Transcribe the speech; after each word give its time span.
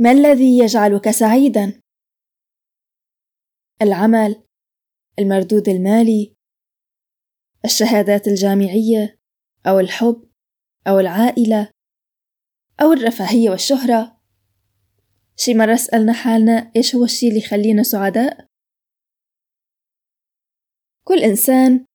ما 0.00 0.12
الذي 0.12 0.58
يجعلك 0.58 1.10
سعيدا؟ 1.10 1.80
العمل 3.82 4.44
المردود 5.18 5.68
المالي 5.68 6.34
الشهادات 7.64 8.28
الجامعية 8.28 9.18
أو 9.66 9.78
الحب 9.78 10.30
أو 10.86 10.98
العائلة 10.98 11.70
أو 12.82 12.92
الرفاهية 12.92 13.50
والشهرة. 13.50 14.20
شي 15.36 15.54
مره 15.54 15.76
سالنا 15.76 16.12
حالنا 16.12 16.72
إيش 16.76 16.94
هو 16.94 17.04
الشي 17.04 17.28
اللي 17.28 17.38
يخلينا 17.38 17.82
سعداء؟ 17.82 18.46
كل 21.04 21.18
إنسان 21.18 21.86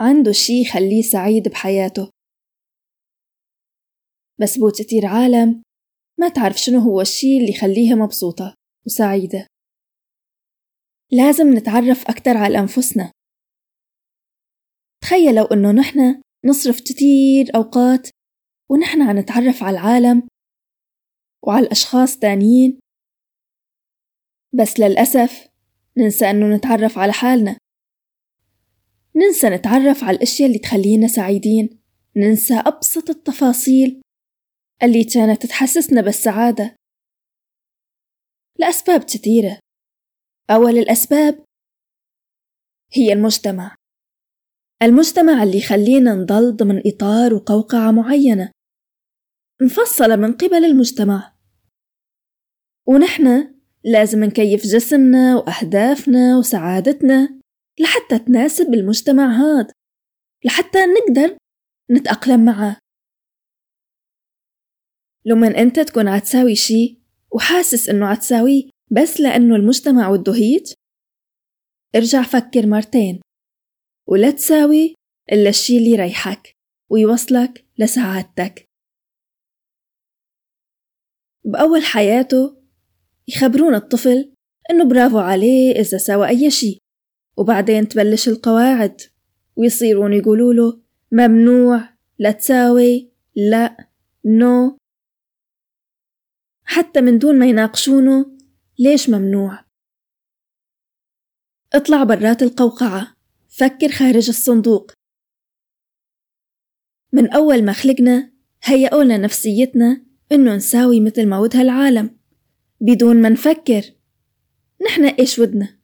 عنده 0.00 0.32
شي 0.32 0.60
يخليه 0.62 1.02
سعيد 1.02 1.48
بحياته. 1.48 2.10
بس 4.40 4.58
بو 4.58 4.70
كتير 4.70 5.06
عالم 5.06 5.65
ما 6.20 6.28
تعرف 6.28 6.56
شنو 6.56 6.78
هو 6.78 7.00
الشي 7.00 7.38
اللي 7.38 7.50
يخليها 7.50 7.94
مبسوطة. 7.94 8.54
وسعيدة. 8.86 9.46
لازم 11.12 11.54
نتعرف 11.54 12.10
أكتر 12.10 12.36
على 12.36 12.58
أنفسنا. 12.58 13.12
تخيلوا 15.02 15.54
إنه 15.54 15.72
نحن 15.72 16.22
نصرف 16.44 16.80
كتير 16.80 17.54
أوقات 17.54 18.08
ونحن 18.70 19.02
عم 19.02 19.18
نتعرف 19.18 19.62
على 19.62 19.78
العالم 19.78 20.28
وعلى 21.46 21.66
الأشخاص 21.66 22.18
تانيين. 22.18 22.80
بس 24.54 24.80
للأسف 24.80 25.48
ننسى 25.98 26.30
إنه 26.30 26.56
نتعرف 26.56 26.98
على 26.98 27.12
حالنا. 27.12 27.58
ننسى 29.16 29.48
نتعرف 29.48 30.04
على 30.04 30.16
الأشياء 30.16 30.48
اللي 30.48 30.58
تخلينا 30.58 31.06
سعيدين. 31.08 31.80
ننسى 32.16 32.54
أبسط 32.54 33.10
التفاصيل. 33.10 34.02
اللي 34.82 35.04
كانت 35.04 35.46
تحسسنا 35.46 36.00
بالسعادة. 36.00 36.76
لأسباب 38.58 39.04
كثيرة. 39.04 39.58
أول 40.50 40.78
الأسباب 40.78 41.44
هي 42.92 43.12
المجتمع. 43.12 43.74
المجتمع 44.82 45.42
اللي 45.42 45.58
يخلينا 45.58 46.14
نضل 46.14 46.56
ضمن 46.56 46.82
إطار 46.86 47.34
وقوقعة 47.34 47.90
معينة. 47.90 48.50
مفصلة 49.62 50.16
من 50.16 50.32
قبل 50.32 50.64
المجتمع. 50.64 51.36
ونحن 52.86 53.54
لازم 53.84 54.24
نكيف 54.24 54.62
جسمنا 54.62 55.36
وأهدافنا 55.36 56.38
وسعادتنا 56.38 57.40
لحتى 57.80 58.18
تناسب 58.18 58.74
المجتمع 58.74 59.26
هاد 59.26 59.72
لحتى 60.44 60.78
نقدر 60.78 61.36
نتأقلم 61.90 62.44
معه. 62.44 62.85
لما 65.26 65.46
أنت 65.46 65.80
تكون 65.80 66.08
عتساوي 66.08 66.54
شي 66.54 66.98
وحاسس 67.32 67.88
إنه 67.88 68.06
عتساويه 68.06 68.70
بس 68.90 69.20
لأنه 69.20 69.56
المجتمع 69.56 70.08
وده 70.08 70.34
هيج؟ 70.34 70.72
ارجع 71.96 72.22
فكر 72.22 72.66
مرتين. 72.66 73.20
ولا 74.08 74.30
تساوي 74.30 74.94
إلا 75.32 75.48
الشي 75.48 75.78
اللي 75.78 75.90
يريحك 75.90 76.52
ويوصلك 76.90 77.66
لسعادتك. 77.78 78.64
بأول 81.44 81.82
حياته 81.82 82.56
يخبرون 83.28 83.74
الطفل 83.74 84.32
إنه 84.70 84.84
برافو 84.84 85.18
عليه 85.18 85.72
إذا 85.72 85.98
سوى 85.98 86.28
أي 86.28 86.50
شي 86.50 86.78
وبعدين 87.36 87.88
تبلش 87.88 88.28
القواعد 88.28 89.00
ويصيرون 89.56 90.12
يقولوا 90.12 90.54
له 90.54 90.80
ممنوع 91.12 91.88
لا 92.18 92.32
تساوي 92.32 93.10
لا 93.36 93.88
نو. 94.24 94.78
حتى 96.66 97.00
من 97.00 97.18
دون 97.18 97.38
ما 97.38 97.46
يناقشونه 97.46 98.26
ليش 98.78 99.10
ممنوع؟ 99.10 99.64
اطلع 101.72 102.04
برات 102.04 102.42
القوقعة. 102.42 103.16
فكر 103.48 103.88
خارج 103.88 104.28
الصندوق. 104.28 104.92
من 107.12 107.30
أول 107.32 107.64
ما 107.64 107.72
خلقنا 107.72 108.32
هيئونا 108.62 109.18
نفسيتنا 109.18 110.06
إنه 110.32 110.56
نساوي 110.56 111.00
مثل 111.00 111.28
ما 111.28 111.38
ودها 111.38 111.62
العالم. 111.62 112.18
بدون 112.80 113.22
ما 113.22 113.28
نفكر. 113.28 113.82
نحن 114.86 115.04
إيش 115.04 115.38
ودنا؟ 115.38 115.78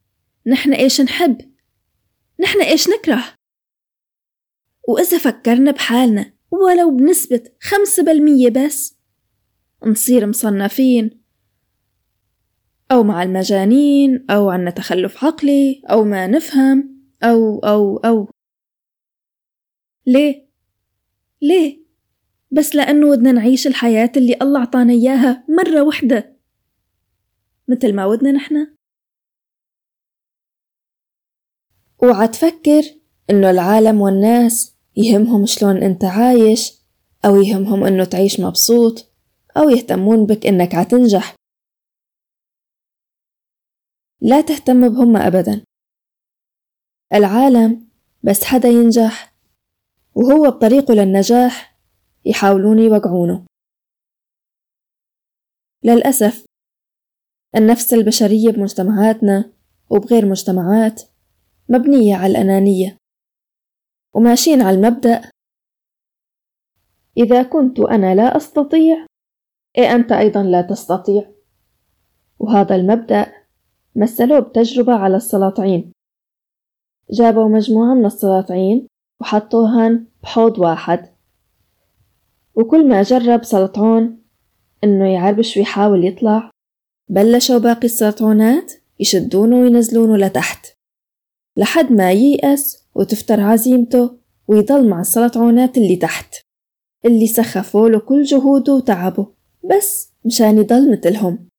نحن 0.47 0.73
إيش 0.73 1.01
نحب؟ 1.01 1.53
نحن 2.39 2.61
إيش 2.61 2.89
نكره؟ 2.89 3.35
وإذا 4.87 5.17
فكرنا 5.17 5.71
بحالنا 5.71 6.33
ولو 6.51 6.97
بنسبة 6.97 7.43
خمسة 7.61 8.03
بالمية 8.03 8.49
بس 8.49 8.97
نصير 9.85 10.27
مصنفين 10.27 11.23
أو 12.91 13.03
مع 13.03 13.23
المجانين 13.23 14.25
أو 14.29 14.49
عنا 14.49 14.71
تخلف 14.71 15.25
عقلي 15.25 15.81
أو 15.91 16.03
ما 16.03 16.27
نفهم 16.27 17.03
أو 17.23 17.59
أو 17.59 17.97
أو 17.97 18.29
ليه؟ 20.05 20.47
ليه؟ 21.41 21.83
بس 22.51 22.75
لأنه 22.75 23.07
ودنا 23.07 23.31
نعيش 23.31 23.67
الحياة 23.67 24.11
اللي 24.17 24.37
الله 24.41 24.59
عطانا 24.59 24.93
إياها 24.93 25.45
مرة 25.49 25.81
وحدة 25.81 26.37
مثل 27.67 27.95
ما 27.95 28.05
ودنا 28.05 28.31
نحن 28.31 28.67
اوعى 32.03 32.27
تفكر 32.27 32.83
إنه 33.29 33.49
العالم 33.49 34.01
والناس 34.01 34.75
يهمهم 34.95 35.45
شلون 35.45 35.83
أنت 35.83 36.03
عايش 36.03 36.73
أو 37.25 37.41
يهمهم 37.41 37.83
إنه 37.83 38.03
تعيش 38.03 38.39
مبسوط 38.39 39.12
أو 39.57 39.69
يهتمون 39.69 40.25
بك 40.25 40.45
إنك 40.45 40.75
عتنجح. 40.75 41.35
لا 44.21 44.41
تهتم 44.41 44.89
بهم 44.89 45.17
أبدا. 45.17 45.63
العالم 47.13 47.87
بس 48.23 48.43
حدا 48.43 48.69
ينجح 48.69 49.33
وهو 50.15 50.51
بطريقه 50.51 50.93
للنجاح 50.93 51.77
يحاولون 52.25 52.79
يوقعونه 52.79 53.45
للأسف 55.83 56.45
النفس 57.55 57.93
البشرية 57.93 58.51
بمجتمعاتنا 58.51 59.53
وبغير 59.89 60.25
مجتمعات 60.25 61.01
مبنية 61.69 62.15
على 62.15 62.31
الأنانية. 62.31 62.97
وماشيين 64.15 64.61
على 64.61 64.75
المبدأ 64.77 65.31
إذا 67.17 67.43
كنت 67.43 67.79
أنا 67.79 68.15
لا 68.15 68.37
أستطيع 68.37 69.05
أنت 69.77 70.11
أيضا 70.11 70.43
لا 70.43 70.61
تستطيع. 70.61 71.31
وهذا 72.39 72.75
المبدأ 72.75 73.31
مثلوه 73.95 74.39
بتجربة 74.39 74.93
على 74.93 75.17
السلاطعين. 75.17 75.91
جابوا 77.11 77.47
مجموعة 77.47 77.93
من 77.93 78.05
السلاطعين 78.05 78.87
وحطوهن 79.21 80.05
بحوض 80.23 80.59
واحد. 80.59 81.13
وكل 82.55 82.89
ما 82.89 83.01
جرب 83.01 83.43
سلطعون 83.43 84.23
إنه 84.83 85.13
يعربش 85.13 85.57
ويحاول 85.57 86.05
يطلع 86.05 86.49
بلشوا 87.09 87.57
باقي 87.57 87.85
السلطعونات 87.85 88.73
يشدونه 88.99 89.55
وينزلونه 89.55 90.17
لتحت. 90.17 90.67
لحد 91.57 91.91
ما 91.91 92.11
ييأس 92.11 92.87
وتفتر 92.95 93.41
عزيمته 93.41 94.17
ويضل 94.47 94.89
مع 94.89 95.01
السلطعونات 95.01 95.77
اللي 95.77 95.95
تحت 95.95 96.35
اللي 97.05 97.27
سخفوا 97.27 97.89
له 97.89 97.99
كل 97.99 98.23
جهوده 98.23 98.73
وتعبه. 98.73 99.42
بس 99.63 100.13
مشان 100.25 100.57
يضل 100.57 100.91
مثلهم. 100.91 101.49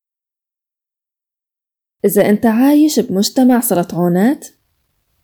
إذا 2.05 2.29
أنت 2.29 2.45
عايش 2.45 2.99
بمجتمع 2.99 3.59
سلطعونات 3.59 4.47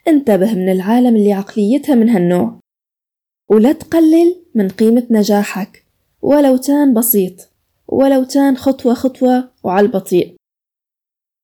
انتبه 0.08 0.54
من 0.54 0.72
العالم 0.72 1.16
اللي 1.16 1.34
عقليتها 1.34 1.96
من 1.96 2.10
هالنوع 2.10 2.60
ولا 3.50 3.72
تقلل 3.72 4.46
من 4.56 4.70
قيمة 4.70 5.08
نجاحك 5.12 5.86
ولو 6.22 6.58
كان 6.58 6.94
بسيط 6.94 7.50
ولو 7.88 8.26
كان 8.26 8.58
خطوة 8.58 8.94
خطوة 8.94 9.52
وعلى 9.64 9.86
البطيء. 9.86 10.36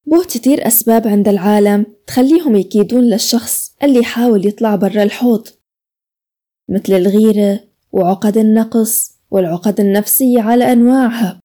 بوه 0.05 0.23
كتير 0.25 0.67
أسباب 0.67 1.07
عند 1.07 1.27
العالم 1.27 1.85
تخليهم 2.07 2.55
يكيدون 2.55 3.03
للشخص 3.03 3.75
اللي 3.83 3.99
يحاول 3.99 4.47
يطلع 4.47 4.75
برا 4.75 5.03
الحوض 5.03 5.47
مثل 6.69 6.93
الغيرة 6.93 7.63
وعقد 7.91 8.37
النقص 8.37 9.16
والعقد 9.31 9.79
النفسية 9.79 10.41
على 10.41 10.71
أنواعها. 10.71 11.41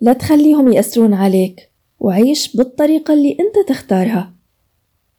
لا 0.00 0.12
تخليهم 0.12 0.72
يأثرون 0.72 1.14
عليك. 1.14 1.72
وعيش 2.00 2.56
بالطريقة 2.56 3.14
اللي 3.14 3.36
أنت 3.40 3.68
تختارها. 3.68 4.34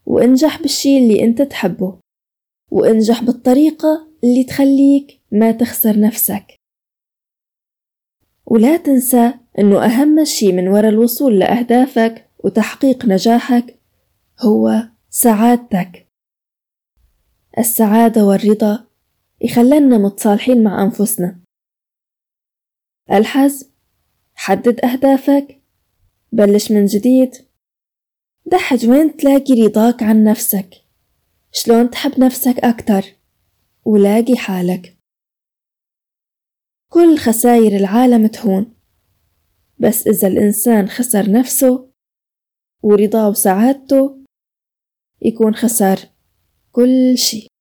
وانجح 0.05 0.61
بالشي 0.61 0.97
اللي 0.97 1.23
أنت 1.23 1.41
تحبه. 1.41 1.99
وانجح 2.71 3.23
بالطريقة 3.23 4.07
اللي 4.23 4.43
تخليك 4.43 5.21
ما 5.31 5.51
تخسر 5.51 5.99
نفسك. 5.99 6.55
ولا 8.45 8.77
تنسى 8.77 9.33
أنه 9.59 9.85
أهم 9.85 10.25
شي 10.25 10.51
من 10.51 10.67
وراء 10.67 10.89
الوصول 10.89 11.39
لأهدافك 11.39 12.29
وتحقيق 12.43 13.05
نجاحك 13.05 13.79
هو 14.39 14.89
سعادتك. 15.09 16.07
السعادة 17.57 18.25
والرضا 18.25 18.87
يخلنا 19.43 19.97
متصالحين 19.97 20.63
مع 20.63 20.83
أنفسنا. 20.83 21.39
الحزم 23.11 23.69
حدد 24.35 24.85
أهدافك 24.85 25.61
بلش 26.31 26.71
من 26.71 26.85
جديد. 26.85 27.31
دحج 28.45 28.89
وين 28.89 29.17
تلاقي 29.17 29.53
رضاك 29.53 30.03
عن 30.03 30.23
نفسك؟ 30.23 30.69
شلون 31.51 31.89
تحب 31.89 32.19
نفسك 32.19 32.59
أكتر؟ 32.59 33.03
ولاقي 33.85 34.35
حالك. 34.37 34.97
كل 36.89 37.17
خساير 37.17 37.75
العالم 37.75 38.27
تهون. 38.27 38.73
بس 39.79 40.07
إذا 40.07 40.27
الإنسان 40.27 40.87
خسر 40.87 41.31
نفسه 41.31 41.91
ورضاه 42.83 43.29
وسعادته 43.29 44.23
يكون 45.21 45.55
خسر 45.55 46.09
كل 46.71 47.17
شي 47.17 47.52